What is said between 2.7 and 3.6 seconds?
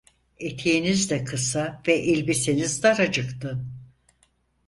daracıktı…